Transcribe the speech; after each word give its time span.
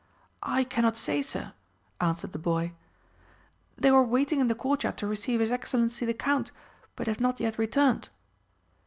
"I 0.41 0.63
cannot 0.63 0.97
say, 0.97 1.21
sire," 1.21 1.53
answered 1.99 2.31
the 2.31 2.39
boy. 2.39 2.71
"They 3.77 3.91
were 3.91 4.01
waiting 4.01 4.39
in 4.39 4.47
the 4.47 4.55
courtyard 4.55 4.97
to 4.97 5.05
receive 5.05 5.39
His 5.39 5.51
Excellency 5.51 6.07
the 6.07 6.15
Count, 6.15 6.51
but 6.95 7.05
have 7.05 7.21
not 7.21 7.39
yet 7.39 7.59
returned." 7.59 8.09